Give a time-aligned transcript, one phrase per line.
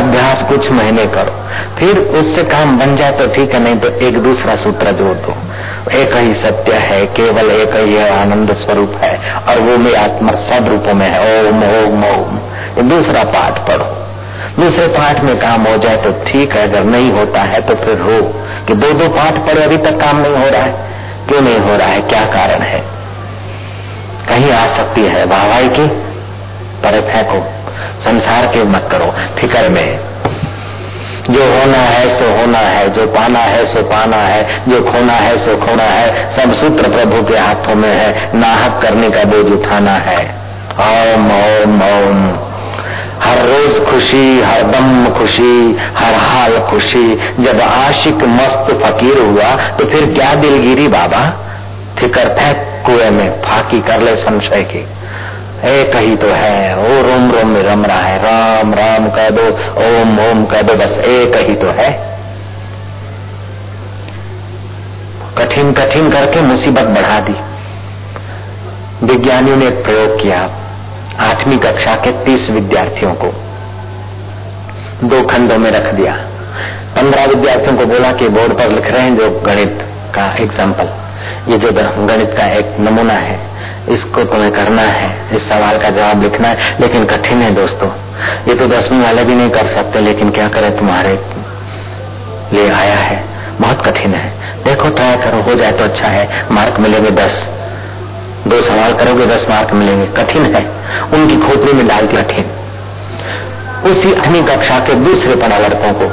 [0.00, 1.32] अभ्यास कुछ महीने करो।
[1.78, 5.34] फिर उससे काम बन जाए तो ठीक है, नहीं तो एक दूसरा सूत्र जोड़ दो।
[5.92, 10.32] एक ही सत्य है, केवल एक ही है, आनंद स्वरूप है, और वो भी आत्मा
[10.32, 13.96] सब रूपों में है। ओम ओम ओम। दूसरा पाठ पढ़ो।
[14.60, 17.98] दूसरे पाठ में काम हो जाए तो ठीक है, अगर नहीं होता है तो फिर
[17.98, 18.20] रो
[18.66, 20.90] कि दो दो पाठ पढ़े, अभी तक काम नहीं हो रहा है।
[21.28, 22.00] क्यों नहीं हो रहा है?
[22.00, 22.80] क्या कारण है?
[24.28, 25.86] कहीं आ सकती है वाहवाई की?
[26.82, 30.00] पर फेंको। संसार के मत करो, फिकर में।
[31.30, 35.38] जो होना है, सो होना है, जो पाना है, सो पाना है, जो खोना है,
[35.38, 39.92] सो खोना है। सब सूत्र प्रभु के हाथों में है, नाहक करने का बोझ उठाना
[39.92, 40.40] है।
[40.80, 42.38] ओम ओम ओम।
[43.22, 49.84] हर रोज खुशी, हर दम खुशी, हर हाल खुशी। जब आशिक मस्त फकीर हुआ तो
[49.84, 51.46] फिर क्या दिलगिरी बाबा?
[51.98, 54.86] फिकर फेंक कुएँ में, फाकी कर ले संशय की।
[55.64, 59.42] एक ही तो है। ओ, रोम रोम में रम रहा है। राम राम कह दो,
[59.86, 62.10] ओम ओम कह दो, बस एक ही तो है।
[65.38, 67.36] कठिन कठिन करके मुसीबत बढ़ा दी।
[69.06, 70.50] विज्ञानियों ने एक प्रयोग किया
[71.20, 73.26] आठवीं कक्षा के तीस विद्यार्थियों को।
[75.04, 76.12] दो खंडों में रख दिया।
[76.96, 79.78] पंद्रह विद्यार्थियों को बोला कि बोर्ड पर लिख रहे हैं जो गणित
[80.14, 81.09] का एग्ज़ाम्पल
[81.48, 81.70] ये जो
[82.06, 83.38] गणित का एक नमूना है,
[83.88, 87.88] इसको तुम्हें करना है, इस सवाल का जवाब लिखना है। लेकिन कठिन है दोस्तों,
[88.48, 91.18] ये तो दसवीं वाले भी नहीं कर सकते, लेकिन क्या करें, तुम्हारे
[92.52, 93.24] लिए आया है।
[93.60, 94.28] बहुत कठिन है।
[94.64, 97.42] देखो ट्राई करो, हो जाए तो अच्छा है। मार्क मिलेंगे दस।
[98.46, 100.64] दो सवाल करोगे, दस मार्क मिलेंगे। कठिन है।
[101.12, 102.50] उनकी खोपड़ी में डालती कठिन
[103.86, 106.08] उसी आठवीं कक्षा के दूसरे पढ़ा लड़कों को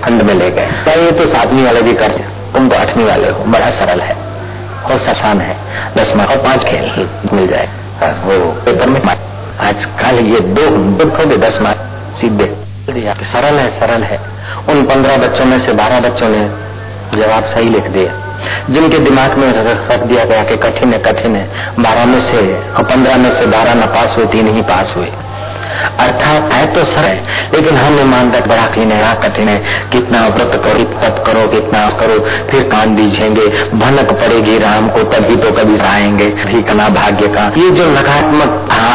[0.00, 2.08] खंड में ले गए। ये तो सातवीं वाले भी कर
[2.54, 4.16] तुम तो आठवीं वाले हो। बड़ा सरल है।
[4.84, 5.56] और आसान है।
[5.94, 7.68] दस मार्क और पाँच खेल मिल जाए।
[8.00, 9.00] हाँ, वो पेपर में
[9.60, 10.66] आज कल ये दो
[10.98, 11.78] दुखोगे दस मार्क
[12.20, 12.56] सीधे।
[13.32, 14.20] सरल है सरल है।
[14.68, 16.50] उन पंद्रह बच्चों में से बारह बच्चों ने
[17.14, 18.12] जवाब सही लिख दिया।
[18.70, 22.38] जिनके दिमाग में रख दिया गया कि कठिन है कठिन है। बारह में से
[22.72, 25.12] और पंद्रह में से बारह न पास हुए तीन ही पास हुए।
[26.00, 27.18] अर्थात है तो सरल
[27.54, 29.58] लेकिन हम ईमानदार बड़ा कठिन है कठिन है।
[29.92, 32.18] कितना व्रत करो तप करो, कितना करो,
[32.50, 36.30] फिर कान दीजेंगे भनक पड़ेगी राम को, तभी तो कभी आएँगे।
[36.62, 38.50] कना भाग्य का। ये जो नकारात्मक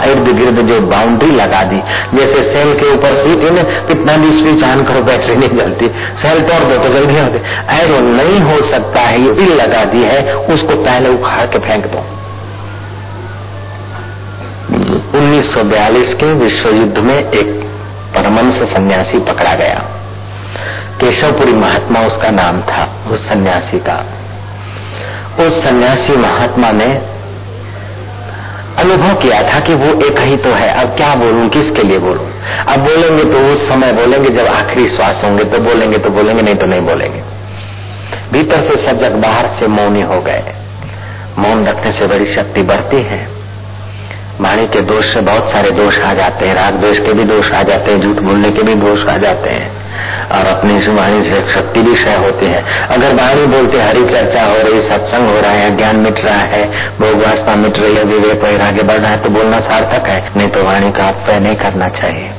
[0.07, 1.81] इर्द गिर्द जो बाउंड्री लगा दी,
[2.13, 5.87] जैसे सेल के ऊपर सीट है ना कितना भी स्विच ऑन करो बैटरी नहीं जलती।
[6.21, 7.41] सेल तोड़ दो तो जल्दी होते
[7.73, 11.85] ऐसा नहीं हो सकता है, ये दिल लगा दी है, उसको पहले उखाड़ के फेंक
[11.85, 12.05] दो।
[15.15, 17.47] 1942 के विश्व युद्ध में एक
[18.15, 19.79] परमंश सन्यासी पकड़ा गया।
[20.99, 24.05] केशवपुरी महात्मा उसका नाम था, उस सन्यासी का।
[25.45, 27.17] उस सन्यासी महात्मा ने
[28.77, 32.31] अनुभव किया था कि वो एक ही तो है, अब क्या बोलूँ, किसके लिए बोलूँ?
[32.67, 36.55] अब बोलेंगे तो उस समय बोलेंगे, जब आखिरी श्वास होंगे तो बोलेंगे तो बोलेंगे, नहीं
[36.55, 37.21] तो नहीं बोलेंगे।
[38.31, 40.43] भीतर से सजग बाहर से मौनी हो गए।
[41.37, 43.36] मौन रखने से बड़ी शक्ति बढ़ती है।
[44.41, 47.51] वाणी के दोष से बहुत सारे दोष आ जाते हैं। राग द्वेष के भी दोष
[47.51, 49.87] आ जाते हैं। झूठ बोलने के भी दोष आ जाते हैं।
[50.29, 54.55] और अपनी वाणी से शक्ति भी क्षय होती है। अगर वाणी बोलते हरी चर्चा हो
[54.55, 56.65] रही, सत्संग हो रहा है, ज्ञान मिट रहा है,
[56.99, 60.49] भोग वास्ता मिट रही है, विवेक आगे बढ़ रहा है तो बोलना सार्थक है। नहीं
[60.49, 62.31] तो वाणी का अपव्य नहीं करना चाहिए।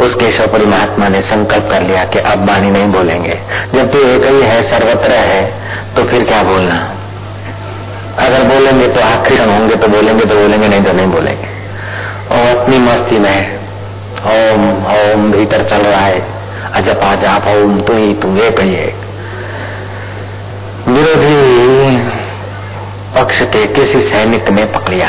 [0.00, 3.38] उस केशवपुरी महात्मा ने संकल्प कर लिया कि अब वाणी नहीं बोलेंगे।
[3.74, 5.52] जब तू एक ही है, सर्वत्र है
[5.96, 6.94] तो फिर क्या बोलना?
[8.20, 11.48] अगर बोलेंगे तो आखिरी होंगे तो बोलेंगे तो बोलेंगे, नहीं तो नहीं बोलेंगे।
[12.30, 13.58] और अपनी मस्ती में
[14.28, 14.64] ओम
[14.94, 16.20] ओम भीतर चल रहा है।
[16.74, 19.08] अजप जाप ओम, तू ही, तू एक ही। एक
[20.88, 21.96] विरोधी
[23.16, 25.08] पक्ष के किसी सैनिक ने पकड़िया।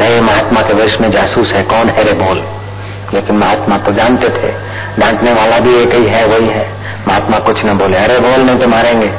[0.00, 2.42] अरे महात्मा के वश में जासूस है, कौन है रे बोल
[3.14, 4.50] लेकिन महात्मा तो जानते थे।
[4.98, 6.66] डांटने वाला भी एक ही है, वही है।
[7.08, 9.10] महात्मा कुछ न बोले, अरे बोल नहीं तो मारेंगे।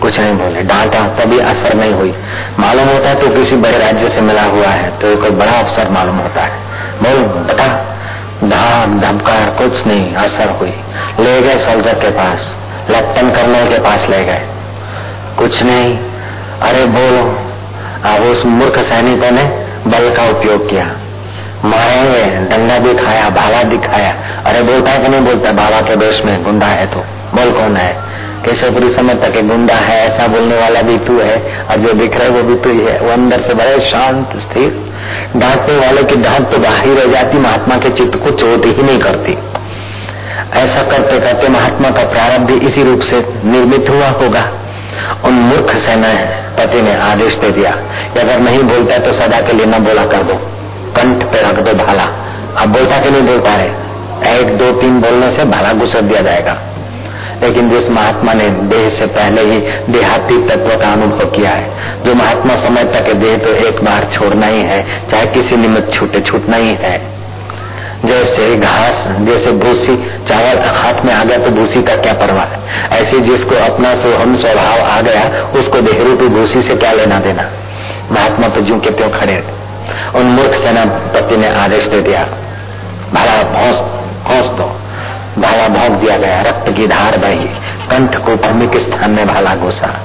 [0.00, 2.14] कुछ नहीं बोले, डांटा, तभी असर नहीं हुई।
[2.58, 5.90] मालूम होता है तो किसी बड़े राज्य से मिला हुआ है तो कोई बड़ा अफसर
[5.90, 6.58] मालूम होता है।
[7.02, 7.96] बोल, बता।
[8.44, 10.74] धाक, धमकार, कुछ नहीं, असर हुई।
[11.20, 12.56] ले गए सोल्जर के पास
[12.90, 14.42] लेफ्टन कर्नल के पास ले गए।
[15.38, 15.98] कुछ नहीं।
[16.60, 17.22] अरे बोलो,
[18.14, 19.44] अब उस मूर्ख सैनिकों ने
[19.86, 20.90] बल का उपयोग किया।
[21.64, 24.16] मारेंगे डंडा दिखाया भाला दिखाया।
[24.46, 25.52] अरे बोलता है कि नहीं बोलता?
[25.52, 26.96] भाला के देश में गुंडा है तो।
[27.34, 27.96] बोल कौन है?
[28.44, 32.22] केशवपुरी समझता कि गुंडा है, ऐसा बोलने वाला भी तू है। और जो दिख रहा
[32.22, 34.92] है वो भी तू ही है। वो अंदर से बड़े शांत, स्थिर।
[35.36, 38.98] डांटने वाले की डांट तो बाहर रह जाती, महात्मा के चित्त को चोट ही नहीं
[38.98, 39.38] करती।
[40.52, 44.52] ऐसा करते करते महात्मा का प्रारंभ भी इसी रूप से निर्मित हुआ होगा।
[45.24, 46.08] उन मूर्ख सेना
[46.56, 47.70] पति ने आदेश दे दिया।
[48.14, 50.50] कि अगर नहीं बोलता तो सदा के लिए न बोला कर दो।
[50.96, 52.04] कंठ पे रख दो भाला।
[52.58, 53.90] अब बोलता कि नहीं बोलता है?
[54.38, 56.56] एक, दो, तीन बोलने से भला घुसर दिया जाएगा।
[57.42, 61.70] लेकिन जिस महात्मा ने देह से पहले ही देहाती तत्व का अनुभव किया है,
[62.04, 66.20] जो महात्मा समय तक देह तो एक बार छोड़ना ही है, चाहे किसी निमित्त छूटे,
[66.20, 67.20] छूटना ही है।
[68.04, 69.96] जैसे घास, जैसे भूसी,
[70.28, 72.60] चावल हाथ में आ गया तो भूसी का क्या परवाह है?
[72.92, 77.50] ऐसे जिसको अपना सोहम स्वभाव आ गया, उसको देहरूपी भूसी से क्या लेना देना?
[78.12, 79.59] महात्मा तो जू के त्यों खड़े
[80.14, 82.24] उन मूर्ख सेनापति ने आदेश दे दिया।
[83.12, 83.76] भला भौस
[84.26, 84.64] भौस दो।
[85.38, 87.44] भाला भोंक दिया गया, रक्त की धार बही।
[87.86, 90.00] कंठ को प्रमुख स्थान में भाला घुसा।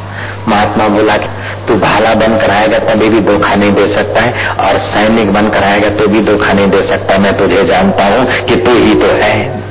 [0.48, 1.28] महात्मा बोला कि
[1.68, 5.90] तू भाला बन कराएगा तभी भी धोखा नहीं दे सकता है, और सैनिक बन कराएगा
[5.90, 9.66] तो भी धोखा नहीं दे सकता मैं तुझे जानता हूँ कि तू ही तो है।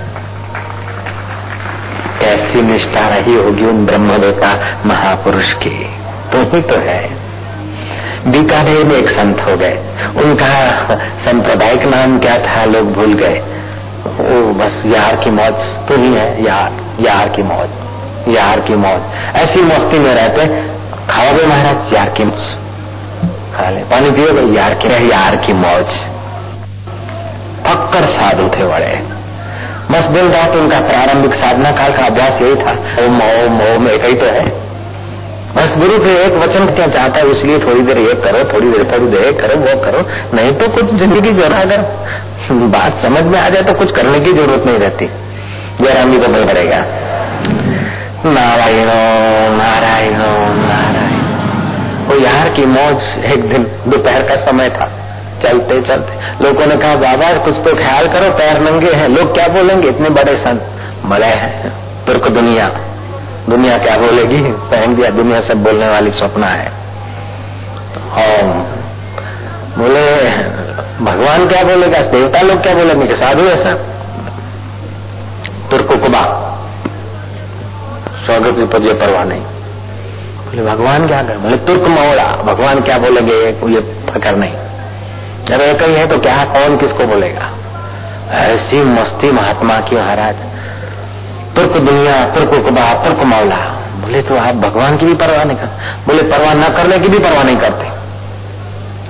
[2.20, 5.76] कैसी निष्ठा रही होगी उन ब्रह्मवेता महापुरुष की?
[6.32, 7.23] तू ही तो है।
[8.26, 9.76] बीकानेर में एक संत हो गए।
[10.22, 10.46] उनका
[11.24, 13.40] सांप्रदायिक नाम क्या था लोग भूल गए।
[14.18, 19.36] वो बस यार की मौज तो ही है यार यार की मौज यार की मौज
[19.36, 20.46] ऐसी मस्ती में रहते
[21.08, 22.44] खाओगे महाराज, यार की मौज
[23.56, 25.96] खा ले, पानी पियोगे यार की रहे यार की मौज
[27.66, 28.94] पक्कर साधु थे बड़े।
[29.90, 32.72] बस दिन रात उनका प्रारंभिक साधना काल का अभ्यास यही था।
[33.04, 34.44] ओम ओम ओम, एक ही तो है।
[35.56, 38.84] बस गुरु के एक वचन क्या चाहता है, इसलिए थोड़ी देर ये करो, थोड़ी देर
[38.92, 40.00] थोड़ी देर करो, वो करो।
[40.34, 41.82] नहीं तो कुछ ज़िंदगी जो अगर
[42.70, 45.06] बात समझ में आ जाए तो कुछ करने की ज़रूरत नहीं रहती।
[45.80, 46.80] जयराम जी को बल पड़ेगा
[48.26, 48.90] नारायण
[49.56, 50.18] नारायण
[50.58, 51.22] नारायण।
[52.04, 54.88] वो यार की मौज एक दिन, दोपहर का समय था।
[55.42, 59.46] चलते चलते। लोगों ने कहा, बाबा, कुछ तो ख्याल करो, पैर नंगे हैं। लोग क्या
[59.48, 59.88] बोलेंगे?
[59.88, 60.60] इतने बड़े संत।
[61.06, 61.72] बड़े हैं,
[62.06, 62.68] तुर्क दुनिया।
[63.48, 64.42] दुनिया क्या बोलेगी?
[64.42, 66.72] पहन दिया, दुनिया सब बोलने वाली सपना है।
[68.12, 68.42] और
[69.78, 70.30] बोले,
[71.04, 71.98] भगवान क्या बोलेगा?
[71.98, 73.74] देवता लोग क्या बोलेंगे कि साधु ऐसा
[75.70, 76.40] तुर्को कुबा
[78.26, 81.38] स्वागत विपद परवाह नहीं। बोले, भगवान क्या कर?
[81.38, 83.34] बोले, तुर्क मोड़ा। भगवान क्या बोलेंगे?
[83.72, 84.54] ये फकर नहीं।
[85.44, 87.50] जब एक ही है तो क्या, कौन किसको बोलेगा?
[88.30, 90.36] ऐसी मस्ती महात्मा की महाराज।
[91.56, 93.56] तुर्क दुनिया, तुर्क कुबा तुर्क मौला।
[94.00, 97.18] बोले तो आप भगवान की भी परवाह नहीं करते बोले परवाह न करने की भी
[97.18, 97.84] परवाह नहीं करते।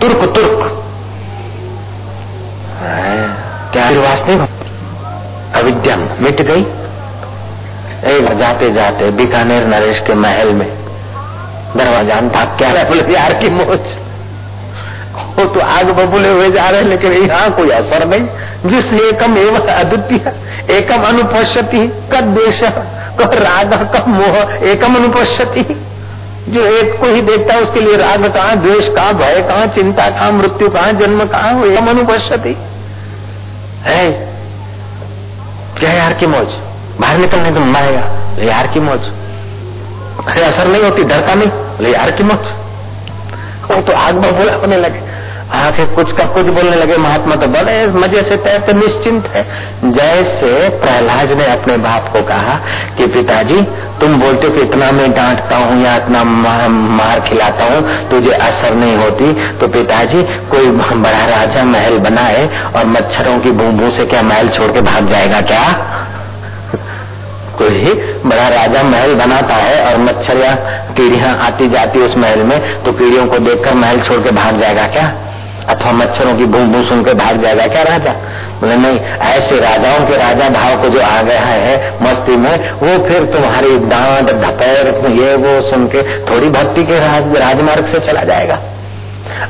[0.00, 0.70] तुर्क तुर्क।
[3.72, 4.40] क्या वास्तविक
[5.56, 6.62] अविद्या मिट गई।
[8.06, 10.66] एक जाते जाते, बीकानेर नरेश के महल में।
[11.76, 14.03] दरवाज़ा भाग क्या बोले, यार की मोच
[15.14, 18.28] वो तो आग बबूले हुए जा रहे हैं, लेकिन यहाँ कोई असर नहीं।
[18.66, 20.32] जिस एकम एवं अद्वितीय,
[20.70, 22.62] एकम अनुपश्यति, कद देश
[23.22, 25.86] राग कब मोह, एकम अनुपश्यति।
[26.48, 30.10] जो एक को ही देखता है, उसके लिए राग कहाँ, द्वेष कहाँ, भय कहाँ, चिंता
[30.10, 32.56] कहाँ, मृत्यु कहाँ, जन्म कहाँ एकम अनुपश्यति।
[33.82, 34.12] है?
[35.80, 36.48] क्या यार की मौज।
[37.00, 39.00] बाहर निकलने तो मरेगा। यार की मौज।
[40.28, 42.63] अरे असर नहीं होती, डरता नहीं। यार की मौज।
[43.70, 45.12] वो तो आग बबूला होने लगे।
[45.54, 49.42] आके कुछ का कुछ बोलने लगे, महात्मा तो बड़े मज़े से तैरते निश्चिंत है।
[49.92, 52.54] जैसे प्रहलाद ने अपने बाप को कहा
[52.98, 53.60] कि पिताजी,
[54.00, 58.74] तुम बोलते हो कि इतना मैं डांटता हूँ या इतना मार खिलाता हूँ, तुझे असर
[58.74, 64.22] नहीं होती। तो पिताजी, कोई बड़ा राजा महल बनाए और मच्छरों की बूंबू से क्या
[64.22, 65.62] महल छोड़ के भाग जाएगा क्या?
[67.58, 67.94] कोई
[68.26, 70.54] बड़ा राजा महल बनाता है और मच्छर या
[70.96, 74.86] कीड़ियाँ आती जाती उस महल में तो कीड़ियों को देखकर महल छोड़ के भाग जाएगा
[74.88, 75.12] क्या?
[75.68, 78.12] अथवा मच्छरों की बूम बूम सुन के भाग जाएगा क्या राजा?
[78.60, 82.98] बोले नहीं ऐसे राजाओं के राजा भाव को जो आ गया है मस्ती में वो
[83.08, 88.24] फिर तुम्हारी डांट धपेर ये वो सुन के थोड़ी भक्ति के राज, राजमार्ग से चला
[88.24, 88.58] जाएगा।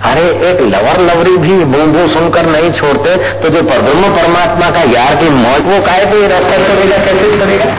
[0.08, 4.82] अरे एक लवर लवरी भी बूम बूम सुनकर नहीं छोड़ते तो जो परब्रह्म परमात्मा का
[4.92, 7.72] यार की मौत वो काय को रास्ता करेगा कैसे करेगा?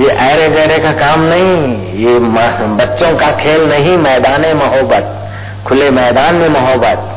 [0.00, 2.18] ये ऐरे गहरे का काम नहीं, ये
[2.74, 5.30] बच्चों का खेल नहीं, मैदान मोहब्बत,
[5.68, 7.14] खुले मैदान में मोहब्बत।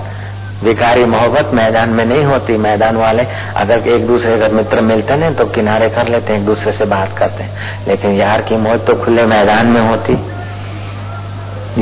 [0.64, 3.24] विकारी मोहब्बत मैदान में नहीं होती, मैदान वाले
[3.56, 6.86] अगर एक दूसरे का मित्र मिलते हैं तो किनारे कर लेते हैं, एक दूसरे से
[6.86, 10.14] बात करते हैं। लेकिन यार की मौत तो खुले मैदान में होती।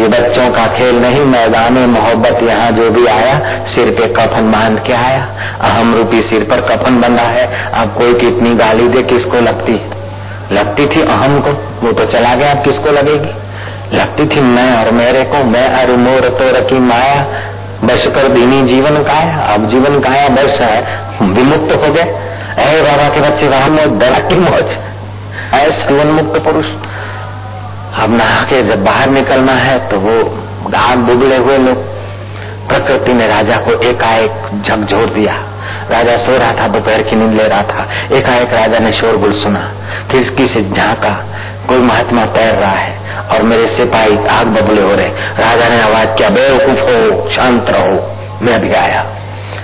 [0.02, 4.80] ये बच्चों का खेल नहीं, मैदान मोहब्बत, यहाँ जो भी आया, सिर पे कफन बाँध
[4.80, 5.28] के आया।
[5.62, 9.99] अहम रूपी सिर पर कफन बंधा है। अब कोई कितनी गाली दे, किसको लगती है?
[10.52, 11.52] लगती थी अहम को
[11.82, 13.32] वो तो चला गया, अब किसको लगेगी?
[13.98, 17.16] लगती थी मैं और मेरे को, मैं अरु मोर तो रखी माया,
[17.84, 20.80] बस कर दीनी जीवन काया, अब जीवन काया बस है,
[21.22, 22.04] विमुक्त हो गए
[22.60, 24.76] अरे बाबा के बच्चे वहाँ मौज बड़ा की मौज
[25.54, 26.66] ऐसा मुक्त पुरुष।
[27.96, 30.18] अब नहा के जब बाहर निकलना है तो वो
[30.78, 31.78] आग बुगले हुए लोग
[32.70, 35.34] प्रकृति ने राजा को एकाएक झकझोर दिया।
[35.92, 39.72] राजा सो रहा था, दोपहर की नींद ले रहा था। एकाएक राजा ने शोरगुल सुना।
[40.12, 41.26] खिड़की से झांका।
[41.68, 45.08] कोई महात्मा तैर रहा है और मेरे सिपाही आग बबले हो रहे।
[45.40, 49.02] राजा ने आवाज़ किया, बेवकूफ़ हो, शांत रहो। मैं अभी आया।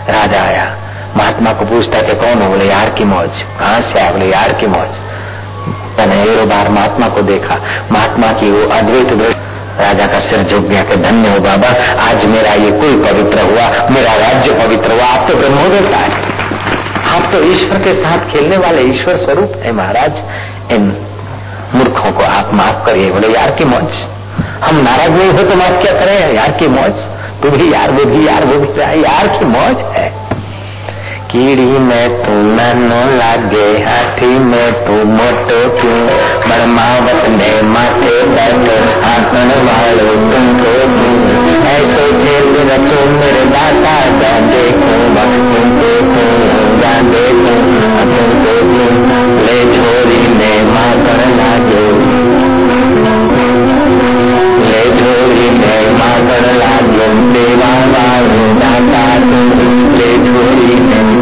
[0.09, 0.77] राजा आया।
[1.17, 3.29] महात्मा को पूछता कि कौन हो बोले, यार की मौज?
[3.59, 4.11] कहाँ से आया?
[4.11, 4.89] बोले, यार की मौज।
[5.99, 7.57] मैंने बार महात्मा को देखा।
[7.91, 9.13] महात्मा की वो अद्वैत
[9.79, 11.67] राजा का सिर झुक गया कि धन्य हो बाबा,
[12.11, 16.11] आज मेरा ये कोई पवित्र हुआ, मेरा राज्य पवित्र हुआ, आप तो ब्रह्मो देता है।
[17.15, 20.11] आप तो ईश्वर के साथ खेलने वाले ईश्वर स्वरूप है महाराज।
[20.71, 20.97] इन
[21.75, 23.93] मूर्खों को आप माफ़ करिए, बोले, यार की मौज।
[24.63, 26.33] हम नाराज़ नहीं हो तो माफ़ क्या करें?
[26.33, 26.93] यार की मौज।
[27.43, 30.25] तू भी यार, वो भी यार, वो भी यार की मौज है।
[31.31, 36.14] कीड़ी में तू ननो लागे, हाथी में तू मोटो क्यों
[36.55, 40.71] बड़मावत ने माथे बैठो हाथन वालो तुमको
[41.71, 44.93] ऐसे खेल रचो मेरे दाता जा देखो
[45.47, 45.89] तुमको
[46.79, 47.55] जा देखो
[49.41, 51.83] ले छोरी ने माकर लागे
[54.63, 57.47] ले छोरी ने देवा वालो दाता ले छोरी ने देवा दाता कर ने लागे बदलने
[57.55, 61.14] वालो दाता जा देखो तुमको जा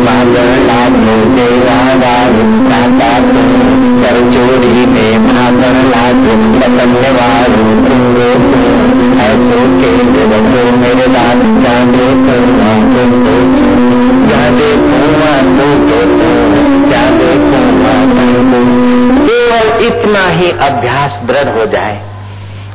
[19.86, 22.02] इतना ही अभ्यास दृढ़ हो जाए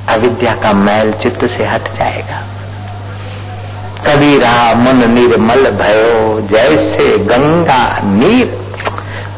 [0.09, 2.58] अविद्या का मैल चित्त से हट जाएगा।
[4.07, 8.47] कबीरा मन निर्मल भयो, जैसे गंगा नीर।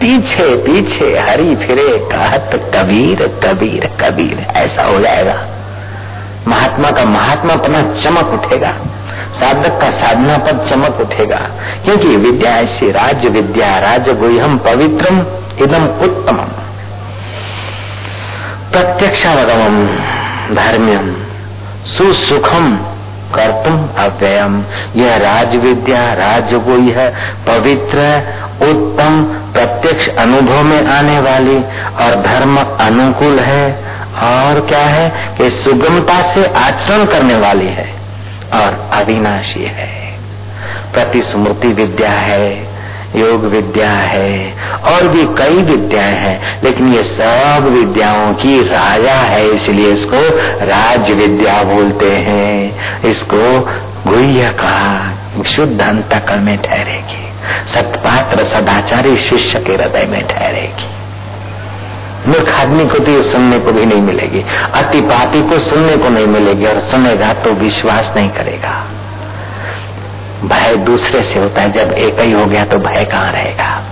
[0.00, 5.46] पीछे पीछे हरी फिरे, कहत कबीर कबीर कबीर। ऐसा हो जाएगा।
[6.48, 8.72] महात्मा का महात्मा अपना चमक उठेगा।
[9.40, 11.40] साधक का साधना पर चमक उठेगा।
[11.84, 15.18] क्योंकि विद्या ऐसी राज विद्या, राज गुहम पवित्रम,
[15.64, 16.48] इदम उत्तमम।
[18.72, 19.86] प्रत्यक्षावगमम,
[20.54, 21.16] धर्म्यम,
[21.84, 22.89] सुसुखम
[23.34, 24.64] कर्तुम अव्ययम
[24.96, 27.14] यह राज विद्या राजगुह्य,
[27.46, 28.22] पवित्र,
[28.62, 29.22] उत्तम,
[29.52, 31.56] प्रत्यक्ष अनुभव में आने वाली
[32.04, 33.72] और धर्म अनुकूल है,
[34.10, 37.94] और क्या है कि सुगमता से आचरण करने वाली है,
[38.54, 40.18] और अविनाशी है।
[40.92, 42.69] प्रतिस्मृति विद्या है।
[43.16, 49.50] योग विद्या है, और भी कई विद्याएँ हैं, लेकिन ये सब विद्याओं की राजा है,
[49.50, 50.20] इसलिए इसको
[50.66, 53.60] राज विद्या बोलते हैं। इसको
[54.10, 57.26] गुह्य कहा शुद्ध अंतकल में ठहरेगी।
[57.74, 60.88] सतपात्र सदाचारी शिष्य के हृदय में ठहरेगी।
[62.28, 66.08] मूर्ख आदमी को तो ये सुनने को भी नहीं मिलेगी, अति पापी को सुनने को
[66.08, 68.84] नहीं मिलेगी, और सुनेगा तो विश्वास नहीं करेगा।
[70.44, 73.82] भय दूसरे से होता है। जब एक ही हो गया तो भय कहाँ रहेगा?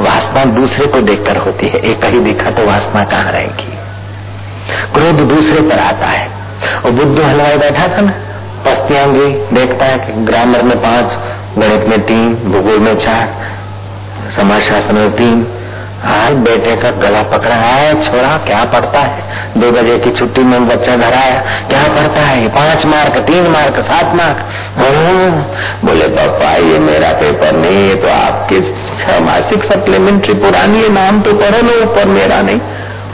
[0.00, 3.78] वासना दूसरे को देखकर होती है। एक ही देखा तो वासना कहाँ रहेगी?
[4.94, 6.30] क्रोध दूसरे पर आता है।
[6.84, 8.12] और बुद्ध हलवाई बैठा था ना
[8.66, 11.18] पस्तियांगी देखता है कि ग्रामर में पाँच,
[11.58, 15.59] गणित में तीन, भूगोल में चार समाज समाजशास्त्र में तीन
[16.00, 19.22] आज बेटे का गला पकड़ा है, छोरा, क्या पढ़ता है?
[19.56, 22.48] दो बजे की छुट्टी में बच्चा घर आया, क्या पढ़ता है?
[22.48, 24.38] पाँच मार्क, तीन मार्क, सात मार्क।
[25.84, 28.60] बोले, पापा, ये मेरा पेपर नहीं है तो आपकी
[29.24, 32.60] मासिक सप्लीमेंट्री पुरानी है नाम तो पढ़ो लो ऊपर मेरा नहीं।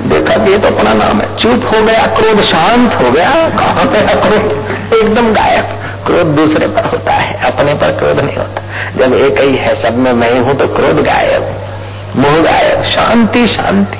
[0.02, 4.02] देखा, ये तो अपना नाम है। चुप हो गया, क्रोध, शांत हो गया। कहाँ पे
[4.20, 4.92] क्रोध?
[4.94, 8.62] एकदम गायब। क्रोध दूसरे पर होता है, अपने पर क्रोध नहीं होता।
[8.96, 11.54] जब एक ही है, सब में मैं हूँ तो क्रोध गायब।
[12.18, 13.98] गायब शांति शांति।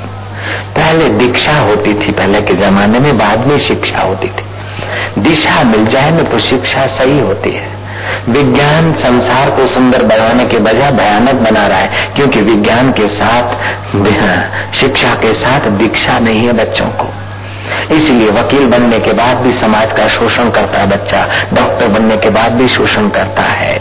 [0.76, 4.44] पहले दीक्षा होती थी, पहले के जमाने में बाद में शिक्षा होती थी।
[5.18, 7.68] दिशा मिल जाए ना तो शिक्षा सही होती है।
[8.28, 13.54] विज्ञान संसार को सुंदर बनाने के बजाय भयानक बना रहा है, क्योंकि विज्ञान के साथ
[14.74, 17.12] शिक्षा के साथ दीक्षा नहीं है बच्चों को।
[17.94, 22.30] इसलिए वकील बनने के बाद भी समाज का शोषण करता है बच्चा, डॉक्टर बनने के
[22.30, 23.78] बाद भी शोषण करता है।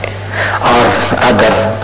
[0.64, 1.80] और अगर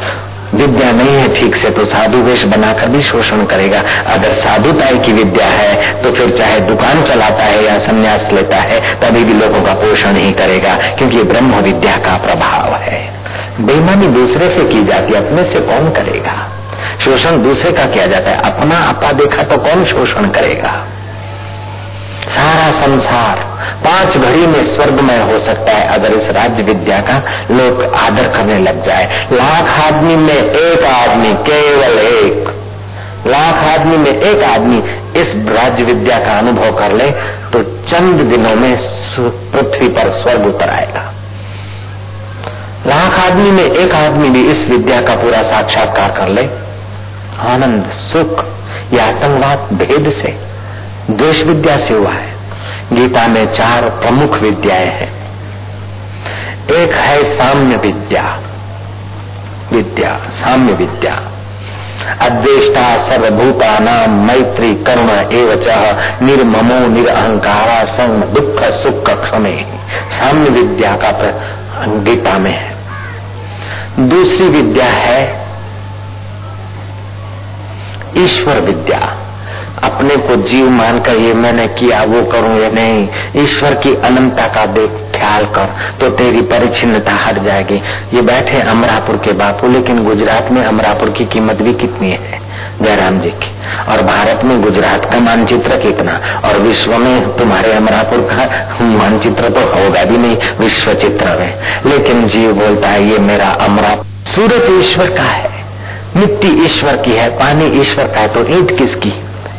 [0.53, 5.13] विद्या नहीं है ठीक से तो साधु वेश बनाकर भी शोषण करेगा। अगर साधुताई की
[5.13, 9.61] विद्या है तो फिर चाहे दुकान चलाता है या संन्यास लेता है, तभी भी लोगों
[9.61, 13.01] का पोषण ही करेगा, क्योंकि ब्रह्म विद्या का प्रभाव है।
[13.61, 16.35] बेमानी दूसरे से की जाती है, अपने से कौन करेगा?
[16.99, 20.71] शोषण दूसरे का किया जाता है, अपना आपा देखा तो कौन शोषण करेगा?
[22.23, 23.39] सारा संसार
[23.85, 27.17] पाँच घड़ी में स्वर्गमय हो सकता है, अगर इस राज्य विद्या का
[27.51, 32.49] लोग आदर करने लग जाए। लाख आदमी में एक आदमी, केवल एक।
[33.27, 34.77] लाख आदमी में एक आदमी
[35.15, 37.09] इस राज्य विद्या का अनुभव कर ले
[37.53, 38.77] तो चंद दिनों में
[39.51, 41.03] पृथ्वी पर स्वर्ग उतर आएगा।
[42.87, 46.45] लाख आदमी में एक आदमी भी इस विद्या का पूरा साक्षात्कार कर ले।
[47.47, 48.45] आनंद, सुख
[48.93, 50.29] या आतंकवाद भेद से
[51.09, 52.35] द्वेष विद्या से हुआ है।
[52.93, 55.21] गीता में चार प्रमुख विद्याएँ हैं।
[56.69, 58.39] एक है साम्य विद्या।
[59.73, 61.21] विद्या, साम्य विद्या।
[62.21, 69.65] अद्वेष्टा सर्वभूता नाम मैत्री करुण एवं निर्ममो निरअहकारा संग दुख सुख क्षमे।
[70.11, 71.11] साम्य विद्या का
[71.87, 72.75] गीता में है।
[74.09, 75.45] दूसरी विद्या है
[78.17, 79.20] ईश्वर विद्या।
[79.83, 83.07] अपने को जीव मानकर ये मैंने किया, वो करूँ या नहीं?
[83.43, 85.69] ईश्वर की अनंतता का देख ख्याल कर
[85.99, 87.75] तो तेरी परिचिनता हट जाएगी।
[88.13, 92.39] ये बैठे अमरापुर के बापू, लेकिन गुजरात में अमरापुर की कीमत भी कितनी है?
[92.81, 93.49] जयराम जी की।
[93.91, 96.19] और भारत में गुजरात का मानचित्र कितना?
[96.45, 101.53] और विश्व में तुम्हारे अमरापुर का मानचित्र तो होगा भी नहीं, विश्व चित्र में।
[101.85, 103.95] लेकिन जीव बोलता है, ये मेरा अमरा
[104.27, 105.49] सूरत ईश्वर का है,
[106.15, 109.13] मिट्टी ईश्वर की है, पानी ईश्वर का है तो ईट किसकी?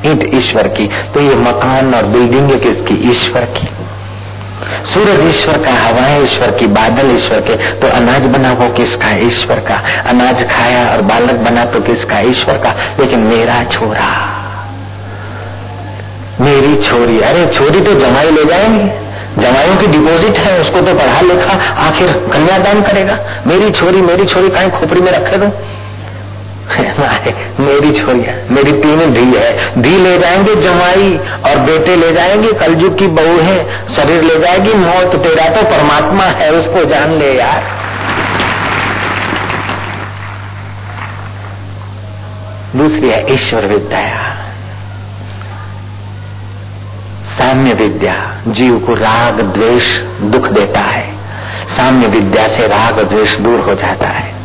[0.07, 3.69] ईट ईश्वर की तो ये मकान और बिल्डिंग किसकी ईश्वर की।
[4.93, 9.11] सूरज ईश्वर का, हवाएँ ईश्वर की, बादल ईश्वर के तो अनाज बना वो किसका?
[9.19, 9.75] ईश्वर का।
[10.07, 12.21] अनाज खाया और बालक बना तो किसका?
[12.21, 14.11] ईश्वर का। लेकिन मेरा छोरा,
[16.41, 18.85] मेरी छोरी, अरे छोरी तो जमाई ले जाएँगे।
[19.39, 24.49] जमाइयों की डिपॉजिट है, उसको तो पढ़ा लिखा, आखिर कन्यादान करेगा। मेरी छोरी मेरी छोरी,
[24.49, 25.47] कहीं खोपड़ी में रखे दो।
[27.61, 32.99] मेरी छोरिया मेरी तीन धी है। धी ले जाएँगे जमाई और बेटे ले जाएँगे, कलयुग
[32.99, 37.65] की बहू है, शरीर ले जाएगी, मौत तेरा तो परमात्मा है, उसको जान ले यार।
[42.77, 44.33] दूसरी है ईश्वर विद्या।
[47.39, 51.13] साम्य विद्या, जीव को राग, द्वेष, दुख देता है।
[51.77, 54.42] साम्य विद्या से राग, द्वेष दूर हो जाता है।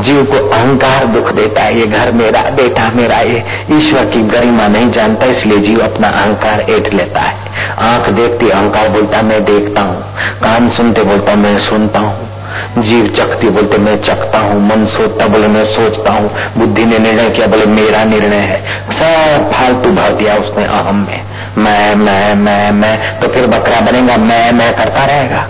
[0.00, 4.68] जीव को अहंकार दुख देता है, ये घर मेरा, बेटा मेरा, ये ईश्वर की गरिमा
[4.68, 7.36] नहीं जानता, इसलिए जीव अपना अहंकार ऐठ लेता है।
[7.78, 12.32] आँख देखती, अहंकार बोलता, मैं देखता हूँ। कान सुनते बोलता, मैं सुनता हूँ।
[12.78, 17.30] जीव चखती बोलते, मैं चखता हूँ। मन सोचता बोले, मैं सोचता हूँ। बुद्धि ने निर्णय
[17.30, 21.20] किया, बोले, मेरा निर्णय है। सब फालतू भर दिया उसने अहम में।
[21.58, 25.46] मैं मैं मैं मैं तो फिर बकरा बनेगा, मैं मैं करता रहेगा।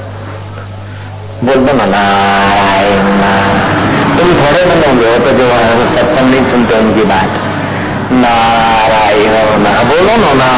[1.45, 3.72] बोल दो नारायण।
[4.23, 5.47] तुम थोड़े बनोगे हो तो जो
[5.97, 7.31] सत्संग नहीं सुनते उनकी बात।
[8.13, 10.51] नारायण ना, बोलो नो ना।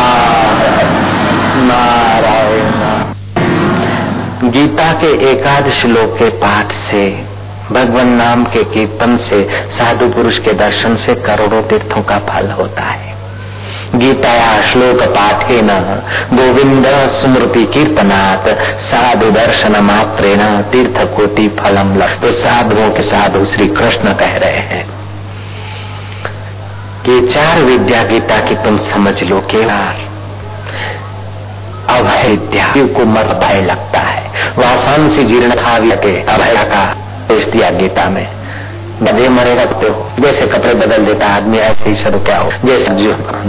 [1.65, 2.85] नारायण
[4.51, 7.25] गीता के एकाद श्लोक के पाठ से,
[7.73, 12.83] भगवान नाम के कीर्तन से, साधु पुरुष के दर्शन से करोड़ों तीर्थों का फल होता
[12.83, 13.24] है।
[13.95, 15.69] गीताया श्लोक पाठे न
[16.33, 18.49] गोविंद स्मृति कीर्तनात्
[18.81, 24.37] साधु दर्शन मात्रे न तीर्थ कोटि फलम लग तो साधुओं के साधु श्री कृष्ण कह
[24.37, 24.87] रहे हैं।
[27.07, 29.71] कि चार विद्या गीता की तुम समझ लो केवल
[31.89, 32.37] अभय
[32.87, 35.77] को मत भय लगता है। वासान से जीर्ण था
[36.35, 36.97] अभय का
[37.31, 38.44] दिया गीता में।
[39.03, 42.51] बदे मरेगा तो जैसे कपड़े बदल देता आदमी, ऐसे ही शुरू क्या हो?
[42.65, 42.87] जैसे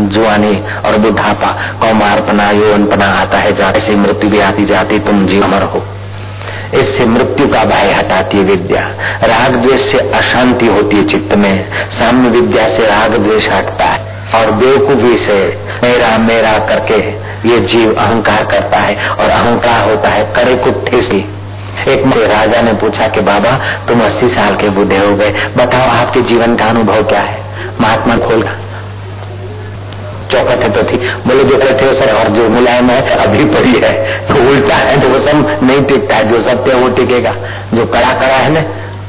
[0.05, 5.62] जुआनी और बुढ़ापा, कौमारपना यौनपना आता है जैसे मृत्यु भी आती जाती, तुम जी अमर
[5.62, 5.84] हो।
[6.73, 8.81] इससे मृत्यु का भय हटाती है विद्या।
[9.23, 14.15] राग द्वेष से अशांति होती है चित्त में। साम्य विद्या से राग द्वेष हटता है।
[14.36, 16.95] और बेवकूफ़ी से मेरा मेरा करके
[17.49, 21.35] ये जीव अहंकार करता है और अहंकार होता है, करे कुत्थे से।
[21.88, 23.51] एक राजा ने पूछा कि बाबा,
[23.88, 27.39] तुम अस्सी साल के बुढ़े हो गए। बताओ आपके जीवन का अनुभव क्या है?
[27.81, 28.43] महात्मा खोल
[30.31, 33.73] चौकट है तो थी। बोले जो कहते हो सर, और जो मुलायम है अभी पड़ी
[33.83, 33.93] है।
[34.27, 37.33] तो उल्टा है तो वो सब नहीं टिकता जो सत्य वो टिकेगा।
[37.73, 38.63] जो कड़ा कड़ा है ना,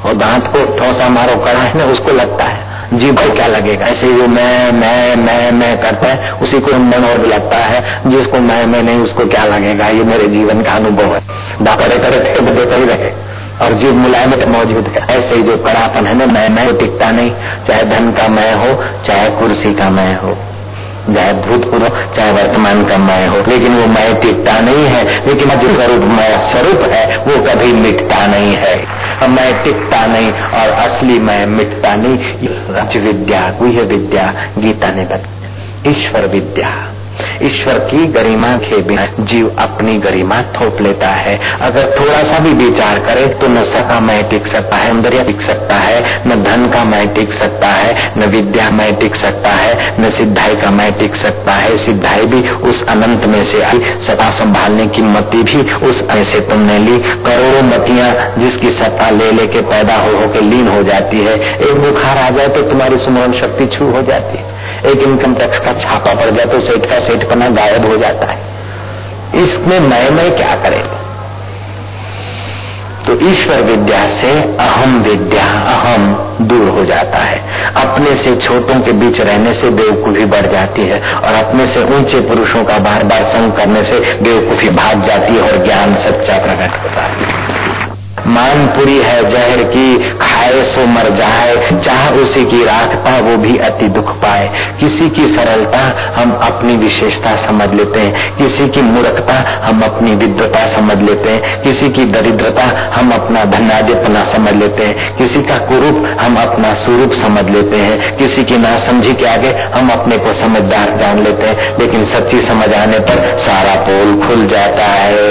[0.08, 3.86] और दांत को ठोसा मारो, कड़ा है ना, उसको लगता है। जीव भाई, क्या लगेगा?
[3.86, 8.38] ऐसे जो मैं मैं मैं मैं करता है, उसी को मन और लगता है, जिसको
[8.38, 9.88] मैं मैं नहीं, उसको क्या लगेगा?
[9.88, 11.20] ये मेरे जीवन का अनुभव है।
[11.62, 13.26] करे करे थे बदलते ही रहे।
[13.62, 17.30] और जीव मुलायमत मौजूद है। ऐसे ही जो कड़ापन है ना, मैं मैं टिकता नहीं।
[17.68, 20.55] चाहे धन का मैं हो, चाहे कुर्सी का मैं हो।
[21.14, 25.68] चाहे भूतपूर्व चाहे वर्तमान का मैं हो, लेकिन वो मैं टिकता नहीं है, लेकिन जो
[25.68, 28.86] स्वरूप मैं स्वरूप है, वो कभी मिटता नहीं है।
[29.28, 32.16] मैं टिकता नहीं और असली मैं मिटता नहीं।
[33.00, 36.95] विद्या गुह विद्या, गीता ने बताया। ईश्वर विद्या।
[37.42, 42.52] ईश्वर की गरिमा के बिना जीव अपनी गरिमा थोप लेता है। अगर थोड़ा सा भी
[42.56, 46.66] विचार करे तो न सका मैं टिक सकता है अंदर टिक सकता है, न धन
[46.70, 50.90] का मैं टिक सकता है, न विद्या में टिक सकता है, न सिद्धाई का मैं
[50.98, 55.62] टिक सकता है। सिद्धाई भी उस अनंत में से आई सत्ता संभालने की मति भी
[55.88, 60.82] उस ऐसे तुमने ली। करोड़ों मतियाँ जिसकी सत्ता ले लेके पैदा हो होकर लीन हो
[60.82, 64.54] जाती है। एक बुखार आ जाए तो तुम्हारी सुमरण शक्ति छू हो जाती है।
[64.86, 68.32] एक इनकम टैक्स का छापा पड़ जाए तो सेठ का सेठ पना गायब हो जाता
[68.32, 68.38] है।
[69.44, 71.06] इसमें मैं मैं क्या करे?
[73.06, 76.06] तो ईश्वर विद्या से अहम विद्या, अहम
[76.40, 77.38] दूर हो जाता है।
[77.76, 82.20] अपने से छोटों के बीच रहने से बेवकूफ़ी बढ़ जाती है और अपने से ऊँचे
[82.20, 86.82] पुरुषों का बार बार संग करने से बेवकूफ़ी भाग जाती है और ज्ञान सच्चा प्रकट
[86.82, 87.75] होता है।
[88.26, 93.88] मानपुरी है जहर की खाए सो मर जाए, चाह उसी की राखता वो भी अति
[93.88, 99.82] दुख पाए। किसी की सरलता हम अपनी विशेषता समझ लेते हैं, किसी की मूर्खता हम
[99.82, 105.42] अपनी विद्वता समझ लेते हैं, किसी की दरिद्रता हम अपना धनाद्यपना समझ लेते हैं, किसी
[105.42, 110.18] का कुरूप हम अपना स्वरूप समझ लेते हैं, किसी की नासमझी के आगे हम अपने
[110.18, 115.26] को समझदार जान लेते हैं, लेकिन सच्ची समझ आने पर सारा पोल खुल जाता है।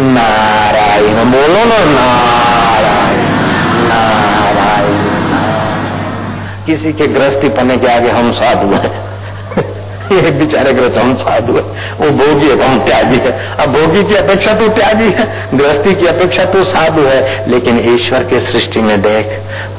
[0.00, 3.18] नारायण बोलो ना। नारायण
[3.88, 5.02] नारायण।
[6.66, 9.12] किसी के गृहस्थी पने के आगे हम साधु हैं।
[10.12, 11.62] ये बेचारे ग्रस्त हम साधु है।
[11.98, 16.06] वो भोगी है, हम त्यागी है। अब भोगी की अपेक्षा तो त्यागी है, गृहस्थी की
[16.06, 19.26] अपेक्षा तो साधु है। लेकिन ईश्वर के सृष्टि में देख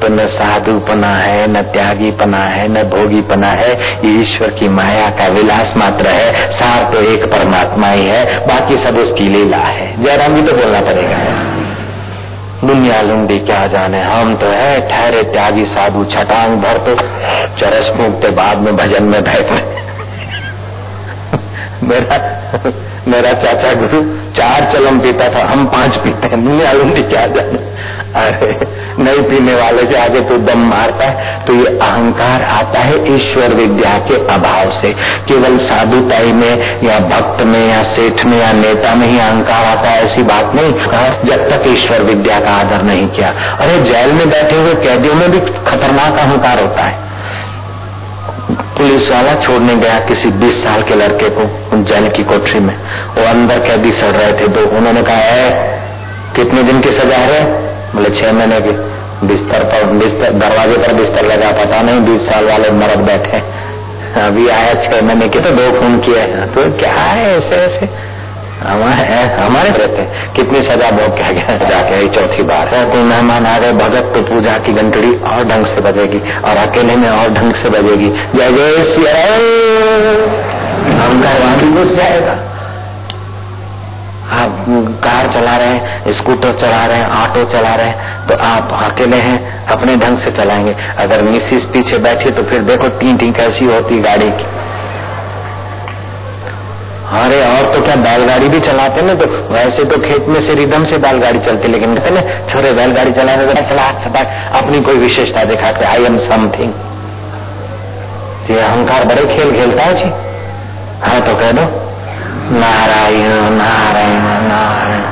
[0.02, 4.48] तो न साधु पना है, न त्यागी पना है, न भोगी पना है। ये ईश्वर
[4.48, 9.28] की माया का विलास मात्र है। सार तो एक परमात्मा ही है। बाकी सब उसकी
[9.28, 11.53] लीला है। जयराम जी तो बोलना पड़ेगा।
[12.66, 16.94] दुनिया लुंडी क्या जाने, हम तो है ठहरे त्यागी साधु छटांग भर तो
[17.60, 19.58] चरस फूकते बाद में भजन में बैठे।
[21.84, 22.16] मेरा
[23.08, 24.02] मेरा चाचा गुरु
[24.36, 27.74] चार चलम पीता था, हम पाँच पीते हैं दुनिया लुंडी क्या जाने।
[28.20, 28.58] अरे,
[29.02, 33.48] नहीं पीने वाले के आगे तो दम मारता है तो ये अहंकार आता है ईश्वर
[33.48, 34.92] विद्या के अभाव से।
[35.28, 39.90] केवल साधुताई में, या भक्त में, या सेठ में, या नेता में ही अहंकार आता
[39.90, 40.72] है, ऐसी बात नहीं।
[41.24, 45.30] जब तक ईश्वर विद्या का आदर नहीं किया। अरे, जेल में बैठे हुए कैदियों में
[45.30, 47.13] भी खतरनाक अहंकार होता है।
[48.76, 52.74] पुलिस वाला छोड़ने गया किसी 20 साल के लड़के को, उन जेल की कोठरी में।
[53.18, 55.50] वो अंदर कैदी सड़ रहे थे तो उन्होंने कहा है
[56.36, 57.44] कितने दिन की सजा है?
[57.94, 58.72] बोले, छह महीने की।
[59.26, 63.64] बिस्तर पर, बिस्तर, दरवाजे पर बिस्तर लगा, पता नहीं, बीस साल वाले मरद बैठे
[64.20, 68.13] अभी आया छह महीने के तो दो फ़ोन किए तो क्या है ऐसे ऐसे?
[68.56, 70.02] हमारे हमारे रहते
[70.36, 74.22] कितनी सजा भोग क्या गया जाके आई चौथी बार। कोई मेहमान आ गए भगत तो
[74.24, 78.50] पूजा की घंटड़ी और ढंग से बजेगी और अकेले में और ढंग से बजेगी। जय
[78.52, 79.14] जय सिया
[80.96, 82.36] हम वहाँ भी घुस जाएगा।
[84.34, 84.64] आप
[85.04, 89.16] कार चला रहे हैं स्कूटर चला रहे हैं ऑटो चला रहे हैं तो आप अकेले
[89.18, 93.64] हैं अपने ढंग से चलाएँगे। अगर मिसिस पीछे बैठी तो फिर देखो टी टी कैसी
[93.64, 94.46] होती गाड़ी की।
[97.14, 99.14] अरे, और तो क्या बैलगाड़ी भी चलाते ना?
[99.14, 103.12] तो वैसे तो खेत में से रिदम से बैलगाड़ी चलती, लेकिन कहते ना, छोरे बैलगाड़ी
[103.12, 104.20] चलाने तो चला चला
[104.58, 106.72] अपनी कोई विशेषता दिखाते आई एम समथिंग
[108.50, 110.10] ये अहंकार बड़े खेल खेलता है जी।
[111.04, 111.62] हाँ तो कह दो।
[112.50, 115.02] नारायण नारायण नारायण।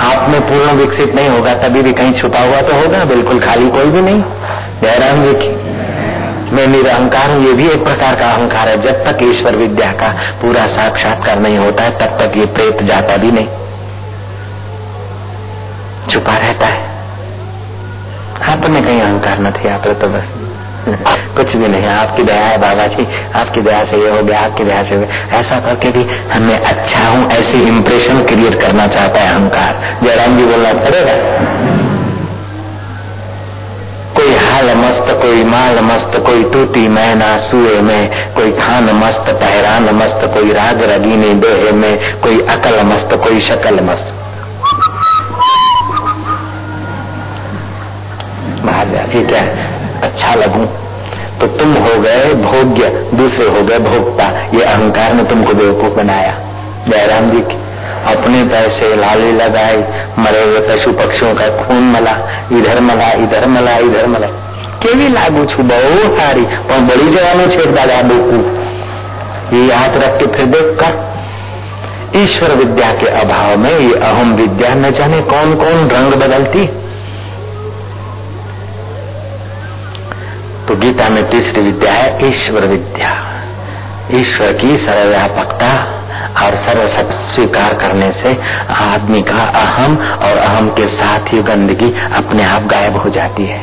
[0.00, 3.70] आप में पूर्ण विकसित नहीं होगा, तभी भी कहीं छुपा हुआ तो होगा, बिल्कुल खाली
[3.70, 4.22] कोई भी नहीं।
[4.82, 5.67] जयराम जी
[6.52, 10.08] मैं निरहंकार हूँ, ये भी एक प्रकार का अहंकार है। जब तक ईश्वर विद्या का
[10.42, 13.48] पूरा साक्षात्कार नहीं होता है, तब तक ये प्रेत जाता भी नहीं।
[16.10, 16.86] छुपा रहता है।
[18.52, 20.36] आप में कहीं अहंकार न थे, आप तो बस।
[21.36, 24.64] कुछ भी नहीं, आपकी दया है बाबा जी, आपकी दया से ये हो गया, आपकी
[24.64, 24.96] दया से
[25.36, 30.44] ऐसा करके भी हमें अच्छा हूँ, ऐसी इम्प्रेशन क्रिएट करना चाहता है अहंकार। जयराम जी
[30.44, 31.77] बोलना पड़ेगा
[34.68, 40.20] कोई मस्त, कोई माल मस्त, कोई टूटी मैना सुए में, कोई खान मस्त, पहरान मस्त,
[40.34, 44.14] कोई राग रगीनी देह में, कोई अकल मस्त, कोई शकल मस्त।
[49.12, 49.72] ठीक है?
[50.02, 50.64] अच्छा लगू।
[51.40, 56.34] तो तुम हो गए भोग्य, दूसरे हो गए भोक्ता। ये अहंकार ने तुमको बेवकूफ़ बनाया।
[56.88, 57.54] जयराम जी की
[58.14, 59.76] अपने पैसे लाली लगाई
[60.18, 62.12] मरे हुए पशु पक्षियों का खून मला,
[62.52, 64.28] इधर मला इधर मला इधर मला।
[64.81, 68.43] કેવી લાગુ છું બહુ સારી પણ બળી જવાનું છે દાદા બુકુ
[69.51, 70.93] ये याद रख के फिर देख कर
[72.17, 76.63] ईश्वर विद्या के अभाव में ये अहम विद्या न जाने कौन कौन रंग बदलती
[80.67, 83.11] तो गीता में तीसरी विद्या है ईश्वर विद्या
[84.13, 85.71] ईश्वर की सर्वव्यापकता
[86.41, 86.87] और सर्व
[87.27, 88.35] स्वीकार करने से
[88.79, 93.61] आदमी का अहम और अहम के साथ ही गंदगी अपने आप गायब हो जाती है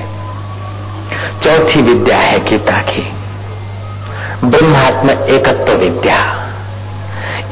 [1.43, 3.11] चौथी विद्या है गीता की।
[4.43, 6.41] ब्रह्मात्म एकत्व विद्या।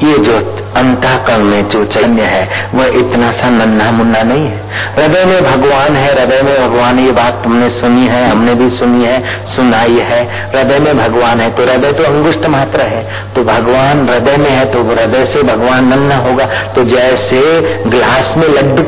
[0.02, 0.36] ये जो
[0.76, 4.60] अंताकरण में जो चैन्य है, वह इतना सा नन्हा मुन्ना नहीं है।
[4.96, 9.04] हृदय में भगवान है, हृदय में भगवान, ये बात तुमने सुनी है, हमने भी सुनी
[9.04, 14.08] है, सुनाई है। हृदय में भगवान है तो हृदय तो अंगुष्ट मात्र है। तो भगवान
[14.08, 18.82] हृदय में है तो हृदय से भगवान नन्ना होगा। तो जैसे ग्लास में लड्डू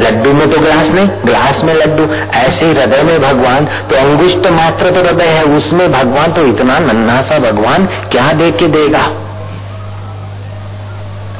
[0.00, 2.04] लड्डू में तो ग्लास नहीं, ग्लास में लड्डू।
[2.34, 7.20] ऐसे हृदय में भगवान तो अंगुष्ट मात्र तो हृदय है, उसमें भगवान तो इतना नन्ना
[7.22, 9.06] सा भगवान क्या दे के देगा?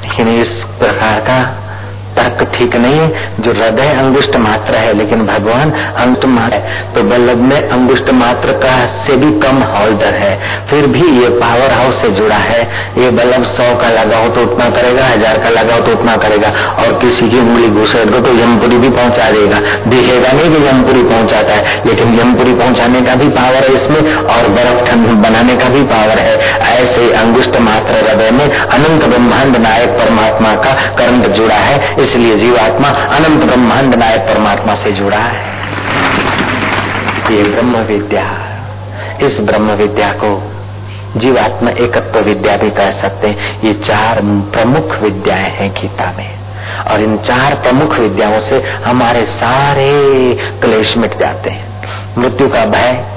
[0.03, 1.39] लेकिन इस प्रकार का
[2.17, 3.09] तर्क ठीक नहीं है,
[3.41, 8.53] जो हृदय अंगुष्ट मात्र है, लेकिन भगवान अंत मात्र है। तो बल्लभ में अंगुष्ट मात्र
[8.59, 8.75] का
[9.07, 10.33] से भी कम होल्डर है।
[10.71, 12.61] फिर भी ये पावर हाउस से जुड़ा है।
[12.99, 16.93] ये बल्लभ सौ का लगाओ तो उतना करेगा, हज़ार का लगाओ तो उतना करेगा, और
[17.01, 21.55] किसी की उंगली घुसेड़ दो तो यमपुरी भी पहुँचा देगा। दिखेगा नहीं कि यमपुरी पहुंचाता
[21.55, 25.83] है, लेकिन यमपुरी पहुँचाने का भी पावर है इसमें, और बर्फ़ ठंड बनाने का भी
[25.87, 26.37] पावर है।
[26.75, 32.89] ऐसे अंगुष्ट मात्र हृदय में अनंत ब्रह्मांड नायक परमात्मा का करंट जुड़ा है। इसलिए जीवात्मा
[32.89, 35.45] अनंत ब्रह्मांड नायक परमात्मा से जुड़ा है।
[37.35, 38.31] ये ब्रह्म विद्या,
[39.23, 40.53] इस ब्रह्म विद्या को
[41.17, 46.39] जीवात्मा एकत्व विद्या भी कह सकते हैं। ये चार प्रमुख विद्याएँ हैं गीता में।
[46.93, 49.91] और इन चार प्रमुख विद्याओं से हमारे सारे
[50.63, 51.83] क्लेश मिट जाते हैं।
[52.19, 53.14] मृत्यु का भय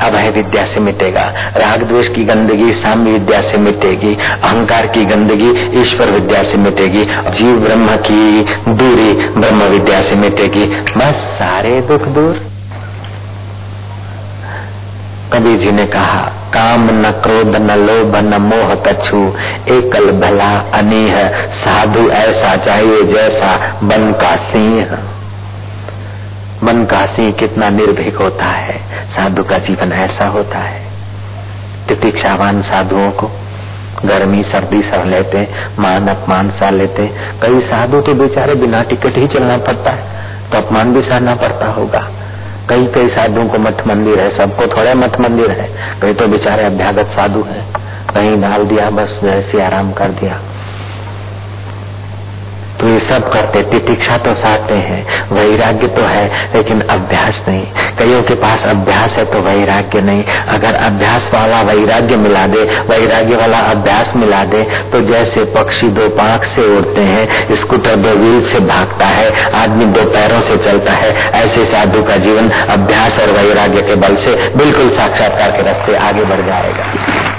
[0.00, 5.80] अभय विद्या से मिटेगा। राग द्वेष की गंदगी, साम्य विद्या से मिटेगी। अहंकार की गंदगी
[5.80, 10.64] ईश्वर विद्या से मिटेगी। जीव ब्रह्म की दूरी ब्रह्म विद्या से मिटेगी।
[10.96, 12.52] बस सारे दुख दूर।
[15.32, 19.34] कबीर जी ने कहा, काम न क्रोध, न लोभ, न मोह कछु।
[19.68, 24.86] एकल भला अनीह साधु ऐसा चाहिए जैसा बन का सिंह।
[26.64, 28.76] मन का सिंह कितना निर्भीक होता है।
[29.08, 30.80] साधु का जीवन ऐसा होता है।
[31.88, 33.30] तितिक्षावान साधुओं को
[34.04, 35.48] गर्मी, सर्दी सह लेते,
[35.78, 37.06] मान अपमान सह लेते।
[37.42, 41.66] कई साधु तो बेचारे बिना टिकट ही चलना पड़ता है तो अपमान भी सहना पड़ता
[41.66, 42.08] होगा।
[42.68, 45.68] कई कई साधुओं को मठ मंदिर है, सबको थोड़े मठ मंदिर है।
[46.00, 47.66] कई तो बेचारे अभ्यागत साधु है।
[48.14, 50.40] कहीं डाल दिया, बस जैसे आराम कर दिया।
[52.82, 57.66] तो ये सब करते, तितिक्षा तो सहते हैं। वैराग्य तो है, लेकिन अभ्यास नहीं।
[57.98, 63.36] कईयों के पास अभ्यास है तो वैराग्य नहीं। अगर अभ्यास वाला वैराग्य मिला दे, वैराग्य
[63.36, 68.46] वाला अभ्यास मिला दे तो जैसे पक्षी दो पांख से उड़ते हैं, स्कूटर दो व्हील
[68.48, 73.30] से भागता है, आदमी दो पैरों से चलता है, ऐसे साधु का जीवन अभ्यास और
[73.32, 77.31] वैराग्य के बल से बिल्कुल साक्षात्कार के रास्ते आगे बढ़ जाएगा।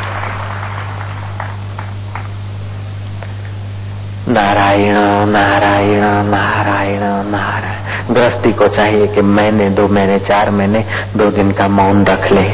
[4.27, 4.93] नारायण
[5.29, 6.99] नारायण नारायण
[7.31, 10.85] नारायण गृहस्थी को चाहिए कि महीने दो महीने चार महीने
[11.17, 12.51] दो दिन का मौन रख ले।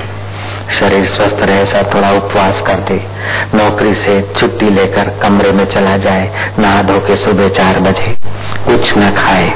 [0.79, 3.07] शरीर स्वस्थ रहे, ऐसा थोड़ा उपवास कर दे।
[3.57, 8.17] नौकरी से छुट्टी लेकर कमरे में चला जाए, नहा धो के सुबह चार बजे।
[8.65, 9.51] कुछ न खाए।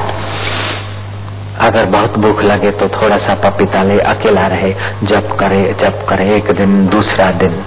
[1.60, 6.36] अगर बहुत भूख लगे तो थोड़ा सा पपीता ले, अकेला रहे जप करे जप करे,
[6.36, 7.62] एक दिन, दूसरा दिन।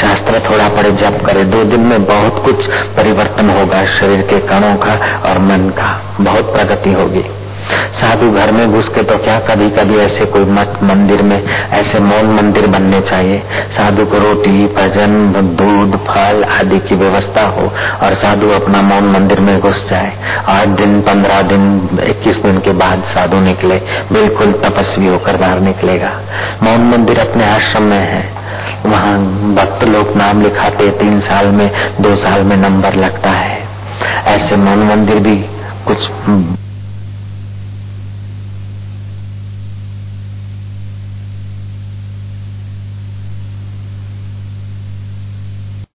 [0.00, 4.76] शास्त्र थोड़ा पड़े जप करे। दो दिन में बहुत कुछ परिवर्तन होगा, शरीर के कणों
[4.76, 7.24] का और मन का। बहुत प्रगति होगी।
[8.00, 11.98] साधु घर में घुस के तो क्या कभी कभी ऐसे कोई मठ मंदिर में, ऐसे
[12.00, 13.42] मौन मंदिर बनने चाहिए?
[13.70, 17.66] साधु को रोटी, भजन, दूध, फल आदि की व्यवस्था हो
[18.02, 20.12] और साधु अपना मौन मंदिर में घुस जाए।
[20.48, 23.76] आठ दिन, पंद्रह दिन, इक्कीस दिन के बाद साधु निकले,
[24.12, 26.12] बिल्कुल तपस्वी होकर बाहर निकलेगा।
[26.62, 28.28] मौन मंदिर अपने आश्रम में है।
[28.86, 29.18] वहाँ
[29.54, 31.70] भक्त लोग नाम लिखाते तीन साल में,
[32.00, 33.58] दो साल में नंबर लगता है।
[34.26, 35.36] ऐसे मौन मंदिर भी
[35.86, 36.10] कुछ